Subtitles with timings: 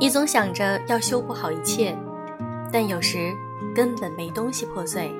[0.00, 1.94] 你总想着要修补好一切，
[2.72, 3.36] 但有时
[3.74, 5.12] 根本没东西破碎。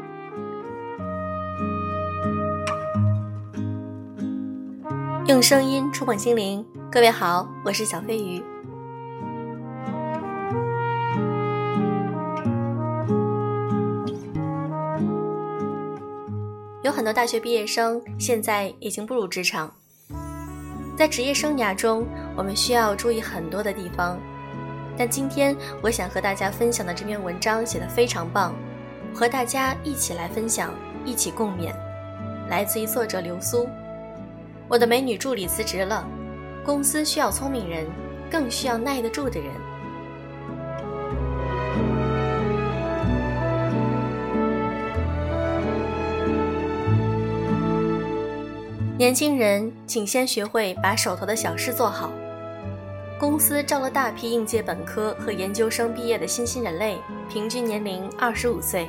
[5.27, 8.43] 用声音触碰心灵，各位好，我是小飞鱼。
[16.83, 19.71] 有很多大学毕业生现在已经步入职场，
[20.97, 24.19] 在职业生涯中，我们需要注意很多的地方。
[25.01, 28.55] 但今天我想和大家分享的这篇文章写得非常棒，
[29.15, 30.75] 和大家一起来分享，
[31.07, 31.73] 一起共勉。
[32.51, 33.67] 来自于作者流苏。
[34.69, 36.07] 我的美女助理辞职了，
[36.63, 37.87] 公司需要聪明人，
[38.31, 39.51] 更需要耐得住的人。
[48.99, 52.13] 年轻人，请先学会把手头的小事做好。
[53.21, 58.89] 公司招了大批应届本科和研究生毕业的新兴人类，平均年龄二十五岁。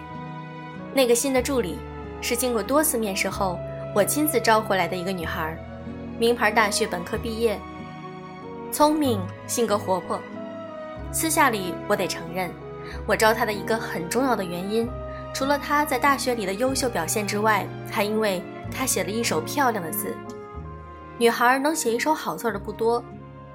[0.93, 1.79] 那个新的助理
[2.21, 3.59] 是经过多次面试后，
[3.93, 5.57] 我亲自招回来的一个女孩，
[6.17, 7.59] 名牌大学本科毕业，
[8.71, 10.17] 聪明，性格活泼。
[11.11, 12.49] 私下里我得承认，
[13.05, 14.89] 我招她的一个很重要的原因，
[15.33, 18.41] 除了她在大学里的优秀表现之外，还因为
[18.73, 20.15] 她写了一手漂亮的字。
[21.17, 23.03] 女孩能写一手好字的不多。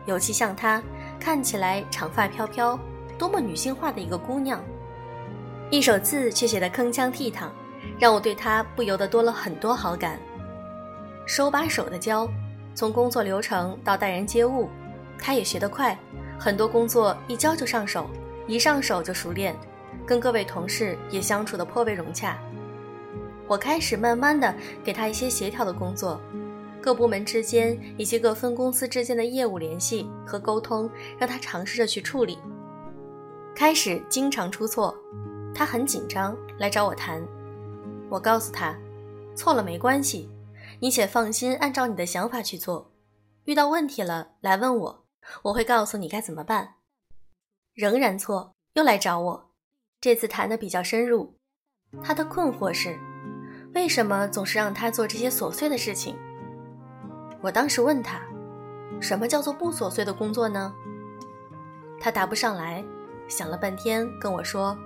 [0.07, 0.83] 尤其像她，
[1.21, 2.79] 看起来长发飘飘，
[3.19, 4.61] 多么女性化的一个姑娘，
[5.71, 7.49] 一手字却写得铿锵倜傥，
[7.99, 10.19] 让我对她不由得多了很多好感。
[11.27, 12.29] 手把手的教，
[12.75, 14.71] 从工作流程到待人接物，
[15.19, 15.99] 她也学得快，
[16.39, 18.09] 很多工作一教就上手，
[18.47, 19.57] 一上手就熟练，
[20.07, 22.39] 跟各位同事也相处得颇为融洽。
[23.49, 26.21] 我开始慢慢的给她一些协调的工作。
[26.87, 32.39] 各部门之间以及各分公司之间的业务联系和沟通，让他尝试着去处理。
[33.57, 34.97] 开始经常出错，
[35.53, 37.21] 他很紧张，来找我谈。
[38.09, 38.79] 我告诉他，
[39.35, 40.31] 错了没关系，
[40.79, 42.93] 你且放心，按照你的想法去做。
[43.47, 45.05] 遇到问题了来问我，
[45.43, 46.75] 我会告诉你该怎么办。
[47.75, 49.51] 仍然错，又来找我。
[50.01, 51.35] 这次谈的比较深入，
[52.01, 52.97] 他的困惑是，
[53.75, 56.17] 为什么总是让他做这些琐碎的事情？
[57.41, 58.21] 我当时问他
[59.01, 60.73] ：“什么叫做不琐碎的工作呢？”
[62.01, 62.85] 他答不上来，
[63.29, 64.77] 想了半天跟我说：“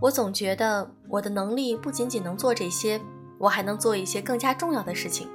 [0.00, 3.00] 我总觉得我的能力不仅仅能做这些，
[3.38, 5.28] 我还能做一些更加重要的事情。”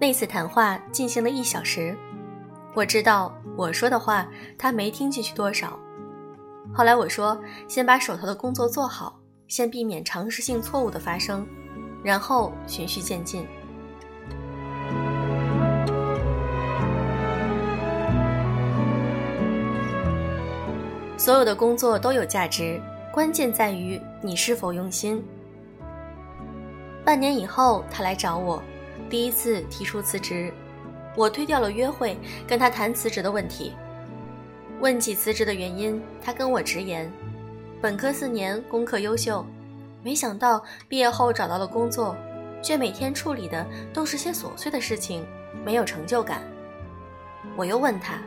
[0.00, 1.96] 那次谈话进行了一小时，
[2.74, 5.78] 我知道我说的话他没听进去多少。
[6.72, 7.36] 后来我说
[7.66, 9.18] ：“先把手头的工作做好，
[9.48, 11.46] 先避免常识性错误的发生，
[12.04, 13.46] 然后循序渐进。”
[21.18, 22.80] 所有的工作都有价值，
[23.12, 25.20] 关键在于你是否用心。
[27.04, 28.62] 半年以后，他来找我，
[29.10, 30.52] 第一次提出辞职，
[31.16, 33.72] 我推掉了约会，跟他谈辞职的问题。
[34.80, 37.10] 问起辞职的原因，他跟我直言：
[37.82, 39.44] 本科四年功课优秀，
[40.04, 42.16] 没想到毕业后找到了工作，
[42.62, 45.26] 却每天处理的都是些琐碎的事情，
[45.64, 46.42] 没有成就感。
[47.56, 48.20] 我又问他。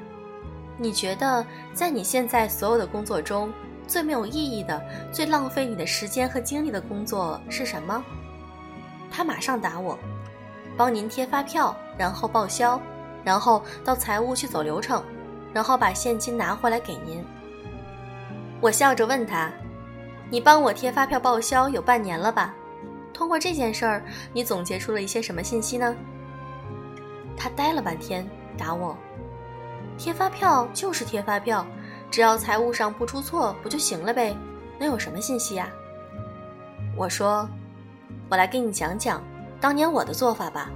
[0.81, 3.53] 你觉得在你现在所有的工作中，
[3.85, 4.81] 最没有意义的、
[5.11, 8.03] 最浪费你的时间和精力的工作是什么？
[9.11, 9.95] 他马上打我：
[10.75, 12.81] 帮您贴发票，然后报销，
[13.23, 15.03] 然后到财务去走流程，
[15.53, 17.23] 然后把现金拿回来给您。
[18.59, 19.51] 我笑着问他：
[20.31, 22.55] 你帮我贴发票报销有半年了吧？
[23.13, 24.03] 通过这件事儿，
[24.33, 25.95] 你总结出了一些什么信息呢？
[27.37, 28.27] 他呆了半天，
[28.57, 28.97] 答我。
[30.01, 31.63] 贴发票就是贴发票，
[32.09, 34.35] 只要财务上不出错，不就行了呗？
[34.79, 35.69] 能有什么信息呀？
[36.97, 37.47] 我说，
[38.27, 39.21] 我来给你讲讲
[39.59, 40.71] 当年我的做法吧。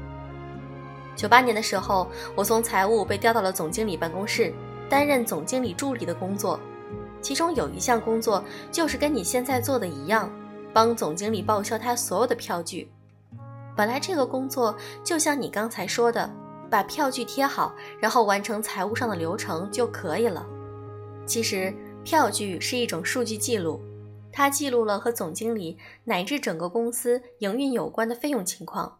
[1.16, 4.54] 九八年的时候，我从财务被调到了总经理办公室，
[4.88, 6.60] 担任总经理助理的工作。
[7.20, 10.30] 其中有一项工作就是跟你现在做的一样，
[10.72, 12.92] 帮总经理报销他所有的票据。
[13.76, 16.30] 本来这个工作就像你刚才说的。
[16.76, 20.46] 把票据贴好，然后完成财务上的流程就可以了。
[21.26, 21.74] 其实，
[22.04, 23.80] 票据是一种数据记录，
[24.30, 29.00] 它记录了和总经理乃至整个公司营运有关的费用情况。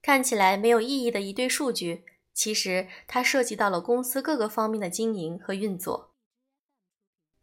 [0.00, 6.14] 看起来没有意义的一堆数据，其实它涉及到了公司各个方面的经营和运作。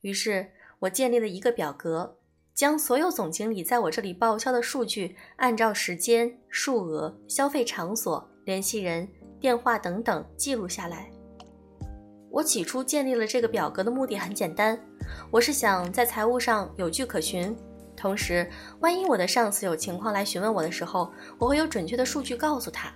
[0.02, 0.50] 于是
[0.80, 2.18] 我建立了一个表格，
[2.56, 9.08] 将所有总经理在我这里报销的数据，按照时间、数额、消费场所、联系人。
[9.40, 11.10] 电话等等记录下来。
[12.32, 14.80] 我起初建立了这个表格的目的很简单，
[15.32, 17.56] 我是想在财务上有据可循，
[17.96, 18.48] 同时，
[18.82, 22.94] 万一我的上司有情况来询问我的时候，我会有准确的数据告诉他。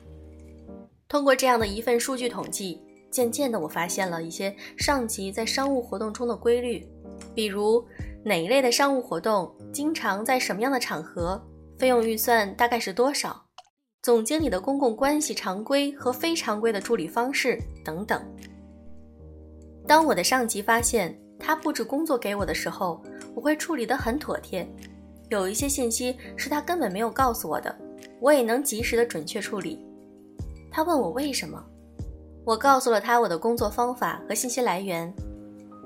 [1.07, 6.87] 通过这样的一份数据统计，渐渐的我发现了一些上级在商务活动中的规律，
[7.33, 7.83] 比如
[8.23, 11.43] 哪一类的商务活动经常在什么样的场合，
[11.79, 13.43] 费用预算大概是多少，
[14.03, 18.21] 总经理的公共关系常规和非常规的处理方式等等。
[19.87, 23.01] 当我的上级发现他布置工作给我的时候，
[23.33, 24.67] 我会处理得很妥帖，
[25.29, 27.73] 有一些信息是他根本没有告诉我的，
[28.19, 29.79] 我也能及时的准确处理。
[30.69, 31.63] 他问我为什么，
[32.43, 35.13] 我告诉了他我的工作方法和信息来源。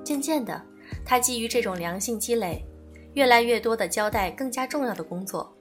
[0.03, 0.59] 渐渐的，
[1.05, 2.65] 他基于这种良性积累，
[3.13, 5.53] 越来越多的交代更加重要的工作。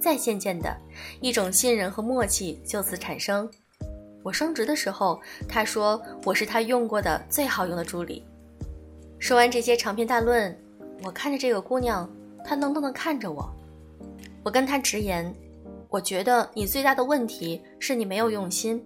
[0.00, 0.76] 再渐渐的，
[1.20, 3.50] 一种信任和默契就此产生。
[4.22, 8.24] 我升职的时候，他说我是他用过的最好用的助理。
[9.18, 10.56] 说完这些长篇大论，
[11.02, 12.08] 我看着这个姑娘，
[12.44, 13.48] 她愣愣地看着我。
[14.42, 15.34] 我跟她直言。
[15.88, 18.84] 我觉得你最大的问题是你没有用心，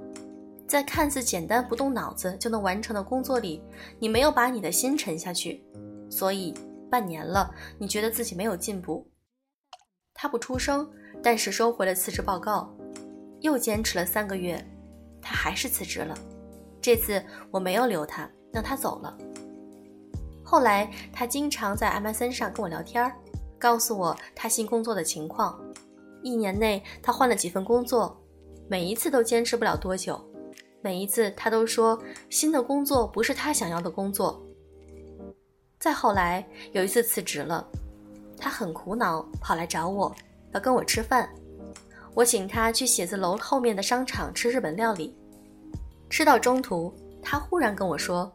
[0.69, 3.63] 在看似简单不动脑子就能完成的工作里，
[3.99, 5.65] 你没有把你的心沉下去，
[6.11, 6.55] 所以
[6.91, 9.11] 半年了，你觉得自己没有进步。
[10.13, 10.89] 他不出声，
[11.23, 12.73] 但是收回了辞职报告。
[13.41, 14.63] 又坚持了三个月，
[15.23, 16.15] 他还是辞职了。
[16.81, 19.17] 这次我没有留他，让他走了。
[20.45, 23.11] 后来他经常在 MSN 上跟我聊天，
[23.59, 25.59] 告诉我他新工作的情况。
[26.23, 28.15] 一年内，他换了几份工作，
[28.69, 30.23] 每一次都坚持不了多久。
[30.83, 34.43] 每一次，他都说新的工作不是他想要的工作。
[35.79, 37.67] 再后来，有一次辞职了，
[38.39, 40.15] 他很苦恼，跑来找我，
[40.53, 41.29] 要跟我吃饭。
[42.15, 45.17] 我请他去写字楼后面的商场吃日本料理。
[46.09, 46.93] 吃到中途，
[47.23, 48.31] 他忽然跟我说：“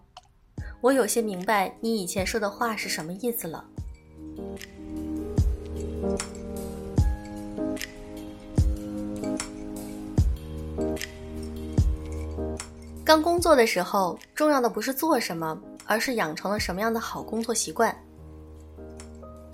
[0.80, 3.66] 我有些明白你以前说的话是什么意思了。”
[13.04, 17.96] 刚工作的时候，重要的不是做什么，而是养成了什么样的好工作习惯。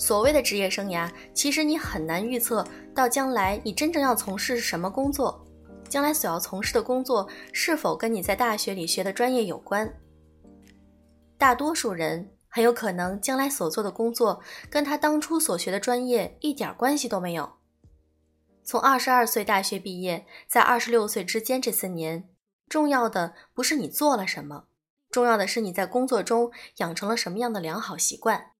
[0.01, 2.65] 所谓的职业生涯，其实你很难预测
[2.95, 5.45] 到将来你真正要从事什么工作，
[5.87, 9.93] 将来所要从事的工作是否跟你在大学里学的专业有关。
[11.37, 17.57] 大多数人很有可能将来所做的工作跟他当初所学的专业一点关系都没有。
[18.63, 22.27] 从二十二岁大学毕业，在二十六岁之间这四年。
[22.67, 24.63] 重要的不是你做了什么，
[25.11, 28.50] 重要的是你在工作中养成了什么样的良好习惯。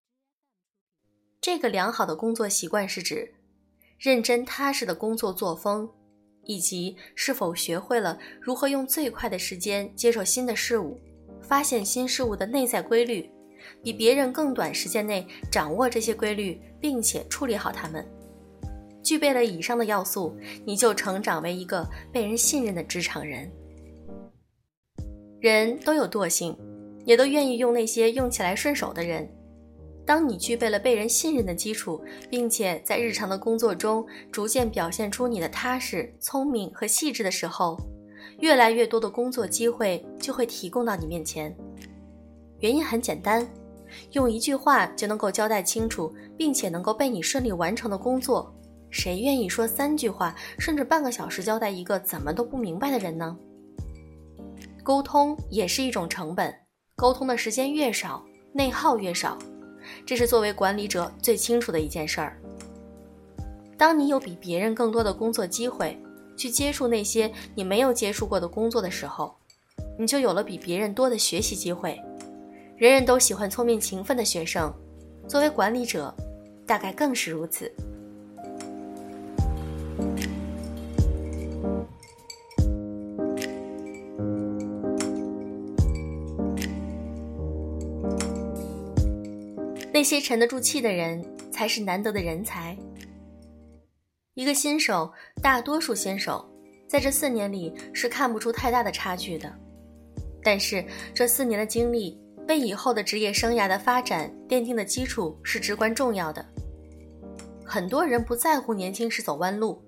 [1.42, 3.28] 这个良好的工作习惯是指
[3.98, 5.90] 认真踏实的工作作风，
[6.44, 11.00] 以及是否学会了如何用最快的时间接受新的事物，
[11.42, 13.28] 发现新事物的内在规律，
[13.82, 18.06] 比别人更短时间内掌握这些规律，并且处理好它们。
[19.02, 23.50] 具备了以上的要素，你就成长为一个被人信任的职场人。
[25.40, 26.56] 人都有惰性，
[27.04, 29.28] 也都愿意用那些用起来顺手的人。
[30.04, 37.78] 当你具备了被人信任的基础，并且在日常的工作中逐渐表现出你的踏实、聪明和细致的时候，
[38.40, 41.54] 越来越多的工作机会就会提供到你面前。
[42.58, 43.48] 原因很简单，
[44.12, 48.52] 用一句话就能够交代清楚，并且能够被你顺利完成的工作，
[48.90, 53.36] 谁愿意说三句话甚至半个小时交代一个怎么都不明白的人呢？
[54.82, 56.52] 沟通也是一种成本，
[56.96, 59.38] 沟通的时间越少，内耗越少，
[60.04, 62.38] 这是作为管理者最清楚的一件事儿。
[63.76, 65.98] 当你有比别人更多的工作机会，
[66.36, 69.34] 去接触那些你没有接触过的工作的时候，
[69.98, 72.00] 你就有了比别人多的学习机会。
[72.76, 74.72] 人人都喜欢聪明勤奋的学生，
[75.28, 76.14] 作为管理者，
[76.66, 77.72] 大概更是如此。
[90.02, 92.76] 那些沉得住气的人才是难得的人才。
[94.34, 95.08] 一个新手，
[95.40, 96.44] 大多数新手
[96.88, 99.48] 在这四年里是看不出太大的差距的，
[100.42, 106.44] 但是这四年的经历为以后的职业生涯的发展奠定的基础是至关重要的。
[107.64, 109.80] 很多人不在乎年轻时走弯路，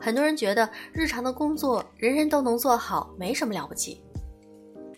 [0.00, 4.02] 很多人觉得日常的工作人人都能做好，没什么了不起。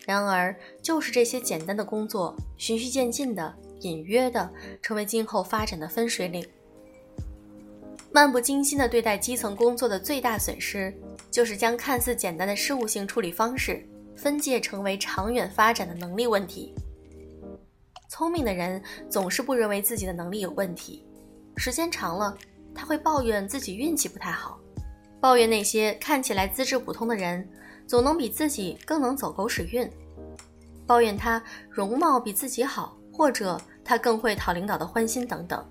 [0.05, 3.53] 然而，就是这些简单的工作，循序渐进的。
[3.83, 6.45] 隐约的成为今后发展的分水岭。
[8.11, 10.93] 漫不经心的对待基层工作的最大损失，
[11.31, 13.83] 就是将看似简单的事务性处理方式
[14.15, 16.73] 分界成为长远发展的能力问题。
[18.09, 21.03] 聪明的人总是不认为自己的能力有问题，
[21.57, 22.37] 时间长了，
[22.75, 24.59] 他会抱怨自己运气不太好，
[25.19, 27.49] 抱怨那些看起来资质普通的人
[27.87, 29.89] 总能比自己更能走狗屎运，
[30.85, 35.65] 抱怨他容貌比自己好，或者他更会讨领导的欢心等等，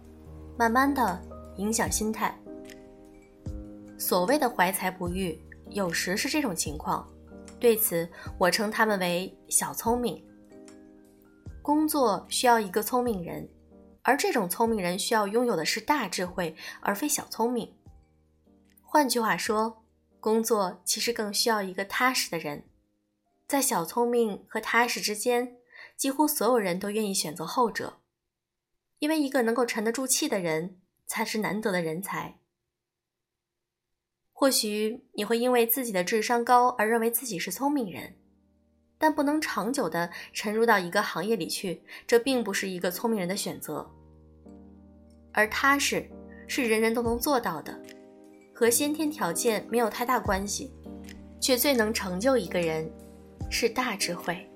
[0.59, 1.21] 慢慢的
[1.57, 2.37] 影响心态。
[3.99, 5.41] 所谓的怀才不遇，
[5.71, 7.09] 有时是这种情况，
[7.61, 10.23] 对此我称他们为小聪明。
[11.63, 13.49] 工作需要一个聪明人，
[14.03, 17.73] 而这种聪明人需要拥有的是大智慧，而非小聪明。
[18.83, 19.85] 换句话说，
[20.19, 22.65] 工作其实更需要一个踏实的人。
[23.47, 25.57] 在小聪明和踏实之间，
[25.97, 27.99] 几乎所有人都愿意选择后者，
[29.03, 32.39] 因为一个能够沉得住气的人才是难得的人才。
[34.33, 38.15] 或许你会因为自己的智商高而认为自己是聪明人。
[38.99, 43.85] 但不能长久的沉入到一个行业里去，这并不是一个聪明人的选择。
[45.33, 46.09] 而踏实
[46.47, 47.77] 是人人都能做到的，
[48.55, 50.73] 和先天条件没有太大关系，
[51.41, 52.89] 却最能成就一个人，
[53.51, 54.49] 是大智慧。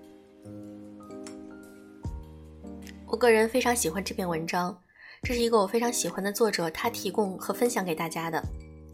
[3.08, 4.76] 我个人非常喜欢这篇文章，
[5.22, 8.42] 这是一个我非常喜欢的作者他提供和分享给大家的。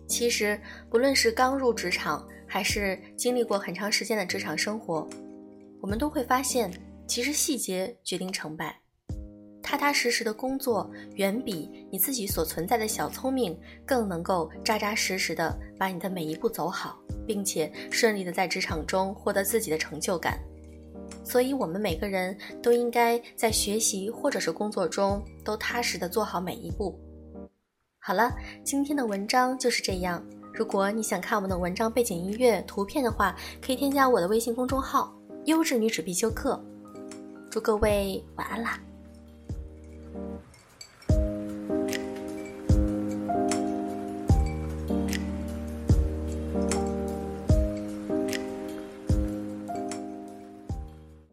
[0.06, 5.08] 其实，不论是刚入职场，还是经历过很长时间的职场生活。
[5.80, 6.70] 我们都会发现，
[7.06, 8.78] 其实细节决定成败。
[9.62, 20.38] 踏踏实实的工作，远比你自己所存在的小聪明更能够扎扎实实的把你的每一步走好，并且顺利的在职场中获得自己的成就感。
[21.32, 26.94] 所以，我们每个人都应该在学习或者是工作中都踏实的做好每一步。
[27.98, 28.30] 好了，
[28.62, 30.22] 今天的文章就是这样。
[30.52, 33.34] 如果你想看我们的文章背景音乐、图片的话，
[33.64, 35.10] 可以添加我的微信公众号。
[35.46, 36.62] 优质女子必修课，
[37.50, 38.78] 祝各位晚安啦！